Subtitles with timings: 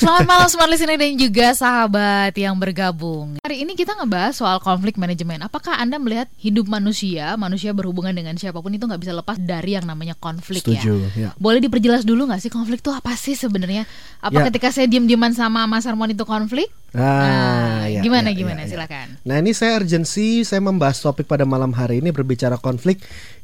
[0.00, 3.36] Selamat malam smart listener dan juga sahabat yang bergabung.
[3.44, 5.44] Hari ini kita ngebahas soal konflik manajemen.
[5.44, 9.76] Apakah Anda melihat hidup manusia, manusia berhubungan dengan siapa pun itu nggak bisa lepas dari
[9.76, 11.28] yang namanya konflik Setuju, ya?
[11.28, 11.30] ya.
[11.36, 13.84] Boleh diperjelas dulu nggak sih konflik itu apa sih sebenarnya?
[14.24, 14.44] Apa Ya.
[14.48, 16.72] ketika saya diem-dieman sama Mas Harmon itu konflik?
[16.90, 18.66] Ah, ya, gimana ya, gimana?
[18.66, 18.72] ya, ya.
[18.74, 19.06] Silakan.
[19.22, 22.98] Nah ini saya urgensi, saya membahas topik pada malam hari ini berbicara konflik.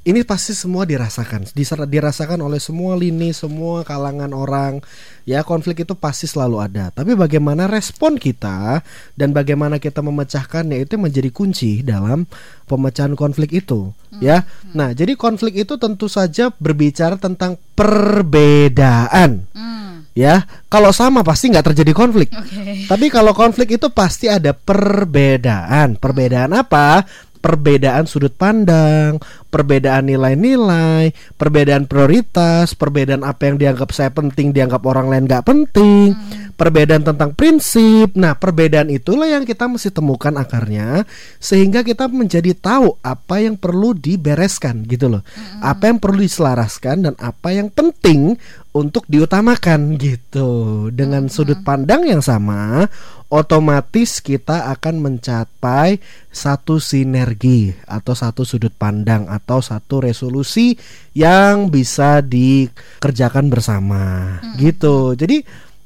[0.06, 1.51] Ini pasti semua dirasakan,
[1.90, 4.78] dirasakan oleh semua lini, semua kalangan orang.
[5.27, 6.95] Ya konflik itu pasti selalu ada.
[6.95, 8.87] Tapi bagaimana respon kita
[9.18, 12.26] dan bagaimana kita memecahkannya itu menjadi kunci dalam
[12.70, 13.90] pemecahan konflik itu.
[14.16, 19.45] Ya, nah jadi konflik itu tentu saja berbicara tentang perbedaan.
[19.52, 19.85] Hmm.
[20.16, 22.32] Ya, kalau sama pasti nggak terjadi konflik.
[22.32, 22.88] Oke.
[22.88, 26.00] Tapi kalau konflik itu pasti ada perbedaan.
[26.00, 27.04] Perbedaan apa?
[27.36, 29.20] Perbedaan sudut pandang,
[29.52, 36.10] perbedaan nilai-nilai, perbedaan prioritas, perbedaan apa yang dianggap saya penting dianggap orang lain nggak penting,
[36.57, 38.16] perbedaan tentang prinsip.
[38.16, 41.04] Nah, perbedaan itulah yang kita mesti temukan akarnya
[41.37, 45.23] sehingga kita menjadi tahu apa yang perlu dibereskan gitu loh.
[45.60, 48.40] Apa yang perlu diselaraskan dan apa yang penting
[48.73, 50.49] untuk diutamakan gitu.
[50.93, 52.88] Dengan sudut pandang yang sama,
[53.32, 56.01] otomatis kita akan mencapai
[56.32, 60.77] satu sinergi atau satu sudut pandang atau satu resolusi
[61.16, 65.16] yang bisa dikerjakan bersama gitu.
[65.16, 65.43] Jadi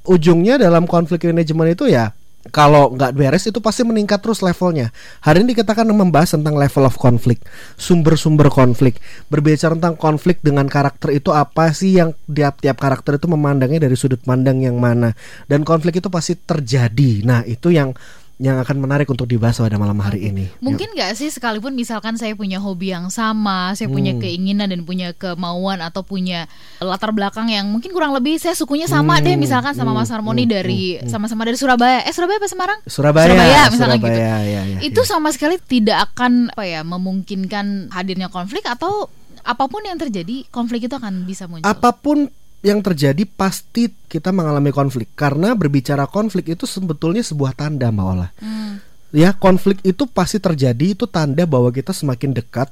[0.09, 2.15] ujungnya dalam konflik manajemen itu ya
[2.49, 4.89] kalau nggak beres itu pasti meningkat terus levelnya.
[5.21, 7.45] Hari ini kita akan membahas tentang level of konflik,
[7.77, 8.97] sumber-sumber konflik.
[9.29, 14.25] Berbicara tentang konflik dengan karakter itu apa sih yang tiap-tiap karakter itu memandangnya dari sudut
[14.25, 15.13] pandang yang mana.
[15.53, 17.29] Dan konflik itu pasti terjadi.
[17.29, 17.93] Nah, itu yang
[18.41, 20.49] yang akan menarik untuk dibahas pada malam hari ini.
[20.65, 24.25] Mungkin nggak sih sekalipun misalkan saya punya hobi yang sama, saya punya Hmm.
[24.25, 26.49] keinginan dan punya kemauan atau punya
[26.81, 30.09] latar belakang yang mungkin kurang lebih saya sukunya sama Hmm, deh misalkan sama hmm, Mas
[30.09, 32.01] Harmoni hmm, dari sama-sama dari Surabaya.
[32.09, 32.79] Eh Surabaya apa Semarang?
[32.89, 34.09] Surabaya, Surabaya misalkan gitu.
[34.09, 35.09] Surabaya, ya, ya, Itu ya.
[35.13, 40.89] sama sekali tidak akan apa ya memungkinkan hadirnya konflik atau apa pun yang terjadi konflik
[40.89, 41.65] itu akan bisa muncul.
[41.65, 42.29] apa pun
[42.61, 48.29] yang terjadi pasti kita mengalami konflik karena berbicara konflik itu sebetulnya sebuah tanda Mbak Ola.
[48.37, 48.85] Hmm.
[49.11, 52.71] Ya, konflik itu pasti terjadi itu tanda bahwa kita semakin dekat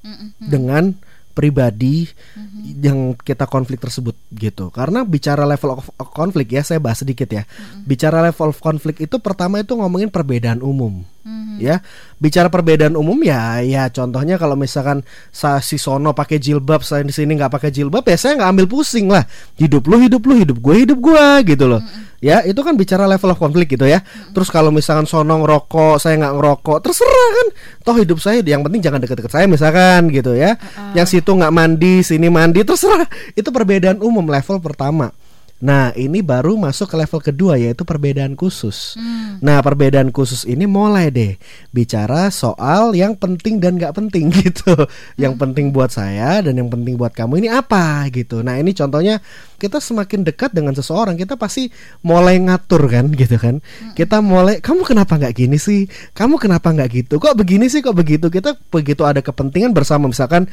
[0.00, 0.32] Mm-mm.
[0.40, 0.96] dengan
[1.32, 2.08] pribadi
[2.80, 4.68] yang kita konflik tersebut gitu.
[4.72, 7.44] Karena bicara level of konflik ya, saya bahas sedikit ya.
[7.84, 11.04] Bicara level of konflik itu pertama itu ngomongin perbedaan umum.
[11.24, 11.31] Mhm.
[11.62, 11.78] Ya,
[12.18, 17.14] bicara perbedaan umum ya, ya contohnya kalau misalkan sa si Sono pakai jilbab, saya di
[17.14, 19.22] sini nggak pakai jilbab, ya saya nggak ambil pusing lah.
[19.54, 21.78] Hidup lu, hidup lu, hidup gue, hidup gue, gitu loh.
[22.18, 24.02] Ya, itu kan bicara level of konflik gitu ya.
[24.34, 27.46] Terus kalau misalkan Sono ngerokok, saya nggak ngerokok, terserah kan.
[27.86, 30.58] Toh hidup saya, yang penting jangan deket-deket saya misalkan gitu ya.
[30.98, 33.06] Yang situ nggak mandi, sini mandi, terserah.
[33.38, 35.14] Itu perbedaan umum level pertama.
[35.62, 38.98] Nah, ini baru masuk ke level kedua yaitu perbedaan khusus.
[38.98, 39.38] Hmm.
[39.38, 41.38] Nah, perbedaan khusus ini mulai deh
[41.70, 44.74] bicara soal yang penting dan nggak penting gitu.
[45.14, 48.42] Yang penting buat saya dan yang penting buat kamu ini apa gitu.
[48.42, 49.22] Nah, ini contohnya
[49.62, 51.70] kita semakin dekat dengan seseorang kita pasti
[52.02, 53.62] mulai ngatur kan gitu kan.
[53.94, 55.86] Kita mulai kamu kenapa nggak gini sih?
[56.10, 57.22] Kamu kenapa nggak gitu?
[57.22, 57.86] Kok begini sih?
[57.86, 58.26] Kok begitu?
[58.34, 60.50] Kita begitu ada kepentingan bersama misalkan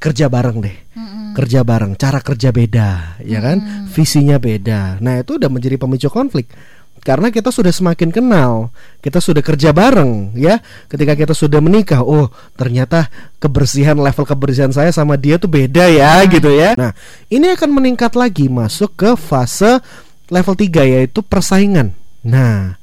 [0.00, 1.36] kerja bareng deh Mm-mm.
[1.36, 3.86] kerja bareng, cara kerja beda, ya kan?
[3.94, 4.98] Visinya beda.
[4.98, 6.50] Nah, itu udah menjadi pemicu konflik.
[7.00, 10.58] Karena kita sudah semakin kenal, kita sudah kerja bareng, ya.
[10.90, 12.28] Ketika kita sudah menikah, oh,
[12.58, 16.74] ternyata kebersihan level kebersihan saya sama dia tuh beda ya, gitu ya.
[16.74, 16.92] Nah,
[17.30, 19.78] ini akan meningkat lagi masuk ke fase
[20.28, 21.94] level 3 yaitu persaingan.
[22.26, 22.76] Nah,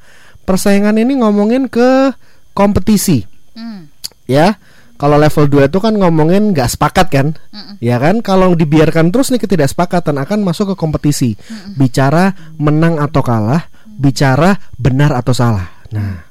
[0.47, 2.16] persaingan ini ngomongin ke
[2.55, 3.89] kompetisi Hmm.
[4.29, 4.57] ya
[4.97, 7.28] kalau level 2 itu kan ngomongin nggak sepakat kan?
[7.53, 7.78] Mm-mm.
[7.79, 8.20] ya kan?
[8.26, 11.38] Kalau dibiarkan terus nih ketidaksepakatan akan masuk ke kompetisi.
[11.78, 15.66] Bicara menang atau kalah bicara benar atau salah.
[15.94, 16.28] Nah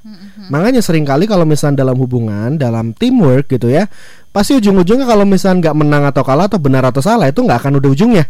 [0.47, 3.91] makanya sering kali kalau misalnya dalam hubungan dalam teamwork gitu ya
[4.31, 7.81] pasti ujung-ujungnya kalau misalnya nggak menang atau kalah atau benar atau salah itu nggak akan
[7.81, 8.25] udah ujungnya.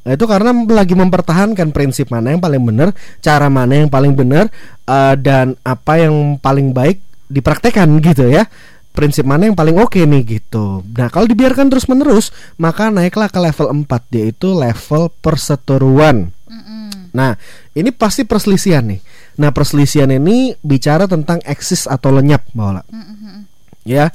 [0.00, 4.48] Nah, itu karena lagi mempertahankan prinsip mana yang paling benar, cara mana yang paling benar,
[4.88, 8.48] eh, dan apa yang paling baik dipraktekkan gitu ya.
[8.90, 10.82] Prinsip mana yang paling oke nih gitu.
[10.98, 13.86] Nah, kalau dibiarkan terus-menerus, maka naiklah ke level 4
[14.18, 16.34] yaitu level perseteruan.
[16.50, 17.14] Mm-mm.
[17.14, 17.38] Nah,
[17.78, 18.98] ini pasti perselisihan nih.
[19.38, 22.82] Nah, perselisihan ini bicara tentang eksis atau lenyap, Mbak Ola.
[22.90, 23.46] Mm-mm.
[23.86, 24.10] Ya.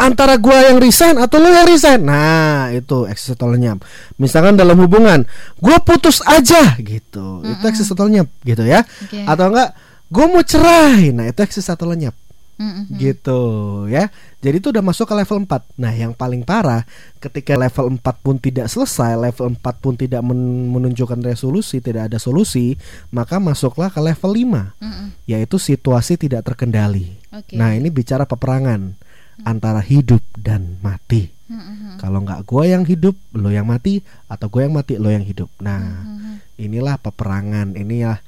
[0.00, 2.00] antara gua yang resign atau lo yang resign.
[2.08, 3.84] Nah, itu existential nyap.
[4.16, 5.28] Misalkan dalam hubungan,
[5.60, 7.44] gua putus aja gitu.
[7.44, 8.80] Itu existential nyap gitu ya.
[8.80, 9.28] Oke.
[9.28, 9.76] Atau enggak,
[10.08, 11.12] gua mau cerai.
[11.12, 12.16] Nah, itu existential nyap
[12.60, 12.84] Mm-mm.
[13.00, 13.40] gitu
[13.88, 14.12] ya.
[14.44, 15.80] Jadi itu udah masuk ke level 4.
[15.80, 16.84] Nah, yang paling parah
[17.16, 22.20] ketika level 4 pun tidak selesai, level 4 pun tidak men- menunjukkan resolusi, tidak ada
[22.20, 22.76] solusi,
[23.08, 25.08] maka masuklah ke level 5 Mm-mm.
[25.24, 27.16] yaitu situasi tidak terkendali.
[27.32, 27.56] Oke.
[27.56, 28.92] Nah, ini bicara peperangan
[29.40, 31.32] antara hidup dan mati.
[31.50, 31.98] Mm-mm.
[31.98, 35.50] Kalau nggak gua yang hidup, lo yang mati, atau gue yang mati, lo yang hidup.
[35.58, 36.34] Nah, Mm-mm.
[36.62, 38.22] inilah peperangan, inilah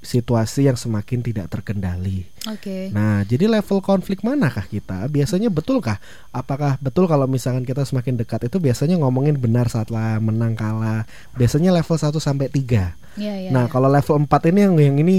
[0.00, 2.24] situasi yang semakin tidak terkendali.
[2.48, 2.88] Oke.
[2.88, 5.04] Nah, jadi level konflik manakah kita?
[5.12, 6.00] Biasanya betulkah?
[6.32, 11.04] Apakah betul kalau misalkan kita semakin dekat itu biasanya ngomongin benar saat lah menang kalah?
[11.36, 12.96] Biasanya level 1 sampai 3.
[13.20, 13.72] Iya, iya, nah, iya.
[13.72, 15.16] kalau level 4 ini yang yang ini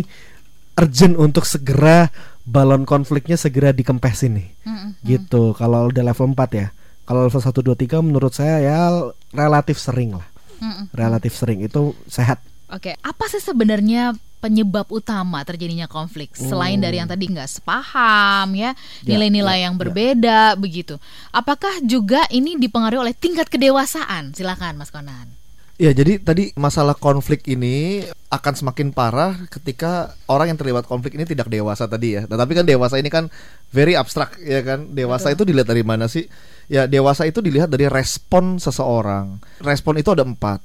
[0.81, 2.09] urgent untuk segera
[2.41, 4.49] balon konfliknya segera dikempesin nih.
[4.65, 4.91] Mm-mm.
[5.05, 5.53] Gitu.
[5.53, 6.67] Kalau udah level 4 ya.
[7.05, 8.89] Kalau level 1 2 3 menurut saya ya
[9.29, 10.25] relatif sering lah.
[10.57, 10.89] Mm-mm.
[10.89, 12.41] Relatif sering itu sehat.
[12.71, 16.83] Oke, apa sih sebenarnya penyebab utama terjadinya konflik selain Hmm.
[16.83, 18.73] dari yang tadi nggak sepaham ya Ya,
[19.05, 19.79] nilai-nilai ya, yang ya.
[19.79, 20.97] berbeda begitu?
[21.29, 24.33] Apakah juga ini dipengaruhi oleh tingkat kedewasaan?
[24.33, 25.37] Silakan, Mas Konan.
[25.77, 31.25] Ya jadi tadi masalah konflik ini akan semakin parah ketika orang yang terlibat konflik ini
[31.25, 32.29] tidak dewasa tadi ya.
[32.29, 33.33] Tetapi kan dewasa ini kan
[33.69, 34.93] very abstrak ya kan.
[34.93, 36.29] Dewasa itu dilihat dari mana sih?
[36.69, 39.41] Ya dewasa itu dilihat dari respon seseorang.
[39.57, 40.61] Respon itu ada empat.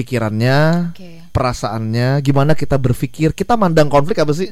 [0.00, 1.28] Pikirannya, Oke.
[1.28, 4.48] perasaannya, gimana kita berpikir, kita mandang konflik apa sih?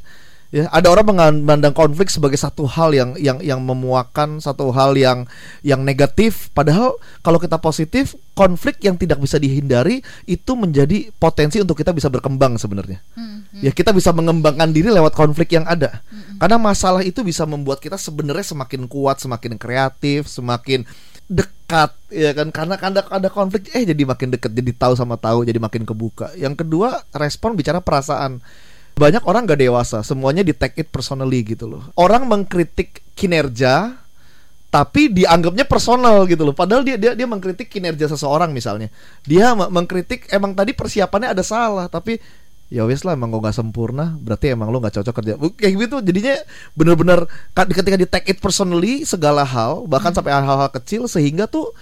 [0.49, 5.29] Ya, ada orang memandang konflik sebagai satu hal yang yang yang memuakan, satu hal yang
[5.61, 6.49] yang negatif.
[6.57, 12.09] Padahal kalau kita positif, konflik yang tidak bisa dihindari itu menjadi potensi untuk kita bisa
[12.09, 12.97] berkembang sebenarnya.
[13.13, 13.61] Hmm, hmm.
[13.61, 16.01] Ya, kita bisa mengembangkan diri lewat konflik yang ada.
[16.41, 20.89] Karena masalah itu bisa membuat kita sebenarnya semakin kuat, semakin kreatif, semakin
[21.29, 22.49] dekat ya kan?
[22.51, 26.33] Karena ada ada konflik eh jadi makin dekat jadi tahu sama tahu jadi makin kebuka.
[26.35, 28.41] Yang kedua respon bicara perasaan.
[28.99, 31.87] Banyak orang gak dewasa semuanya di take it personally gitu loh.
[31.95, 33.95] Orang mengkritik kinerja
[34.69, 36.57] tapi dianggapnya personal gitu loh.
[36.57, 38.91] Padahal dia dia dia mengkritik kinerja seseorang misalnya.
[39.23, 42.19] Dia me- mengkritik emang tadi persiapannya ada salah tapi
[42.69, 45.33] ya wes lah emang kok nggak sempurna berarti emang lo nggak cocok kerja.
[45.57, 46.35] Kayak gitu jadinya
[46.77, 51.73] bener-bener ka- ketika di take it personally segala hal bahkan sampai hal-hal kecil sehingga tuh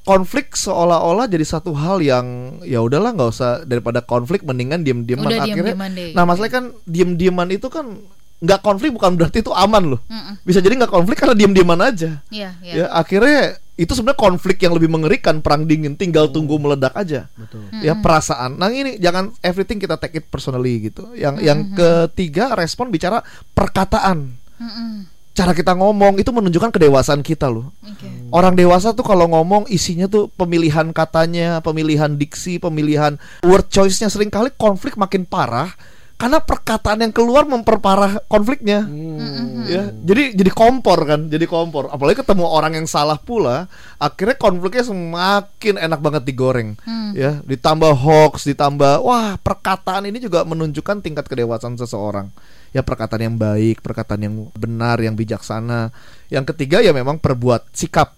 [0.00, 5.44] konflik seolah-olah jadi satu hal yang ya udahlah nggak usah daripada konflik mendingan diem-dieman Udah
[5.44, 5.76] akhirnya.
[5.76, 6.16] deh.
[6.16, 8.00] nah masalahnya kan diem-dieman itu kan
[8.40, 10.00] nggak konflik bukan berarti itu aman loh.
[10.48, 12.24] Bisa jadi nggak konflik karena diem-dieman aja.
[12.32, 12.72] Iya, iya.
[12.72, 17.32] ya akhirnya itu sebenarnya konflik yang lebih mengerikan perang dingin tinggal tunggu meledak aja.
[17.32, 17.64] Betul.
[17.80, 18.60] ya perasaan.
[18.60, 21.16] Nah ini jangan everything kita take it personally gitu.
[21.16, 23.24] Yang yang ketiga respon bicara
[23.56, 24.36] perkataan.
[24.60, 25.08] Mm-mm.
[25.30, 27.72] cara kita ngomong itu menunjukkan kedewasaan kita loh.
[27.80, 28.04] Oke.
[28.28, 34.12] orang dewasa tuh kalau ngomong isinya tuh pemilihan katanya pemilihan diksi pemilihan word choice-nya.
[34.12, 35.72] Seringkali konflik makin parah
[36.20, 38.84] karena perkataan yang keluar memperparah konfliknya.
[38.84, 39.64] Hmm.
[39.64, 41.88] ya jadi jadi kompor kan jadi kompor.
[41.88, 46.76] Apalagi ketemu orang yang salah pula akhirnya konfliknya semakin enak banget digoreng.
[46.84, 47.16] Hmm.
[47.16, 52.28] ya ditambah hoax ditambah wah perkataan ini juga menunjukkan tingkat kedewasaan seseorang.
[52.76, 55.88] Ya perkataan yang baik perkataan yang benar yang bijaksana.
[56.28, 58.12] Yang ketiga ya memang perbuat sikap.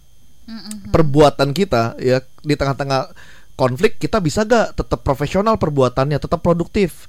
[0.91, 3.15] Perbuatan kita ya di tengah-tengah
[3.55, 7.07] konflik kita bisa gak tetap profesional perbuatannya tetap produktif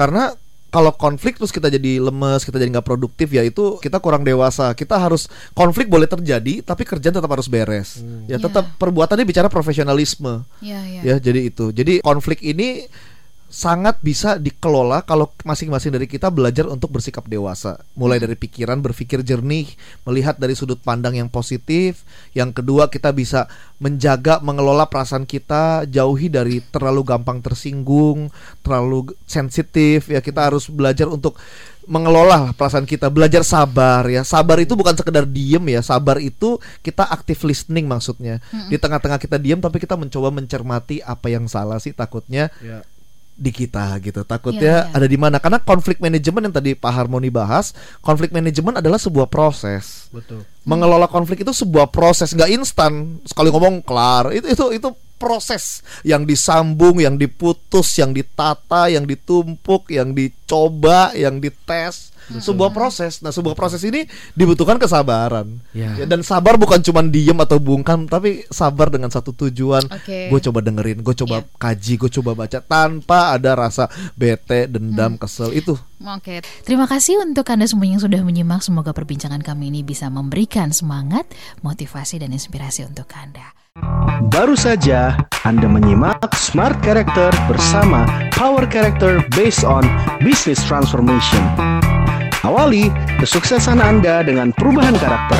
[0.00, 0.32] karena
[0.70, 4.70] kalau konflik terus kita jadi lemes kita jadi nggak produktif ya itu kita kurang dewasa.
[4.72, 8.00] Kita harus konflik boleh terjadi tapi kerjaan tetap harus beres.
[8.30, 8.38] Ya Ya.
[8.38, 10.46] tetap perbuatannya bicara profesionalisme.
[10.62, 11.00] Iya, iya.
[11.04, 11.74] ya jadi itu.
[11.74, 12.86] Jadi konflik ini
[13.50, 17.82] sangat bisa dikelola kalau masing-masing dari kita belajar untuk bersikap dewasa.
[17.98, 19.66] Mulai dari pikiran berpikir jernih
[20.06, 22.06] melihat dari sudut pandang yang positif.
[22.30, 23.50] Yang kedua kita bisa
[23.82, 28.30] menjaga mengelola perasaan kita jauhi dari terlalu gampang tersinggung
[28.62, 30.06] terlalu sensitif.
[30.06, 31.34] Ya kita harus belajar untuk
[31.90, 34.22] mengelola perasaan kita belajar sabar ya.
[34.22, 35.82] Sabar itu bukan sekedar diem ya.
[35.82, 38.38] Sabar itu kita aktif listening maksudnya.
[38.70, 42.46] Di tengah-tengah kita diem tapi kita mencoba mencermati apa yang salah sih takutnya.
[42.62, 42.86] Ya.
[43.40, 44.20] Di kita gitu.
[44.20, 44.92] Takutnya iya.
[44.92, 45.40] ada di mana?
[45.40, 47.72] Karena konflik manajemen yang tadi Pak Harmoni bahas,
[48.04, 50.12] konflik manajemen adalah sebuah proses.
[50.12, 50.44] Betul.
[50.68, 53.24] Mengelola konflik itu sebuah proses, nggak instan.
[53.24, 54.28] Sekali ngomong kelar.
[54.36, 54.88] Itu itu itu
[55.20, 62.16] proses yang disambung, yang diputus, yang ditata, yang ditumpuk, yang dicoba, yang dites.
[62.30, 63.26] Sebuah proses.
[63.26, 64.06] Nah, sebuah proses ini
[64.38, 65.58] dibutuhkan kesabaran.
[65.74, 65.98] Ya.
[65.98, 69.82] Ya, dan sabar bukan cuma diem atau bungkam, tapi sabar dengan satu tujuan.
[69.90, 70.30] Oke.
[70.30, 71.50] Gue coba dengerin, gue coba Iya.
[71.58, 75.74] kaji, gue coba baca tanpa ada rasa bete, dendam, kesel itu.
[76.06, 78.62] Oke, terima kasih untuk Anda semua yang sudah menyimak.
[78.62, 81.26] Semoga perbincangan kami ini bisa memberikan semangat,
[81.66, 83.59] motivasi, dan inspirasi untuk Anda.
[84.34, 85.14] Baru saja
[85.46, 88.02] Anda menyimak Smart Character bersama
[88.34, 89.86] Power Character based on
[90.18, 91.38] Business Transformation.
[92.42, 92.90] Awali
[93.22, 95.38] kesuksesan Anda dengan perubahan karakter.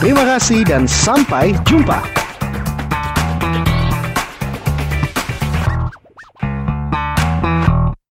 [0.00, 2.21] Terima kasih dan sampai jumpa.